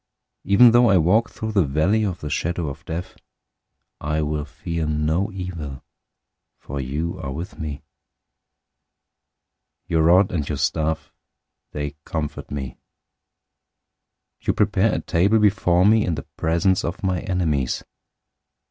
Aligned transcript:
023:004 0.47 0.51
Even 0.53 0.71
though 0.71 0.89
I 0.89 0.97
walk 0.97 1.29
through 1.29 1.51
the 1.51 1.63
valley 1.63 2.03
of 2.03 2.21
the 2.21 2.29
shadow 2.31 2.69
of 2.69 2.83
death, 2.85 3.15
I 3.99 4.23
will 4.23 4.45
fear 4.45 4.87
no 4.87 5.31
evil, 5.31 5.83
for 6.57 6.81
you 6.81 7.19
are 7.19 7.31
with 7.31 7.59
me. 7.59 7.83
Your 9.85 10.01
rod 10.01 10.31
and 10.31 10.49
your 10.49 10.57
staff, 10.57 11.13
they 11.71 11.97
comfort 12.03 12.49
me. 12.49 12.79
023:005 14.41 14.47
You 14.47 14.53
prepare 14.53 14.95
a 14.95 15.01
table 15.01 15.37
before 15.37 15.85
me 15.85 16.03
in 16.03 16.15
the 16.15 16.25
presence 16.35 16.83
of 16.83 17.03
my 17.03 17.19
enemies. 17.19 17.83